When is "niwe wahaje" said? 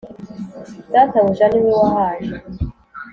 1.47-2.35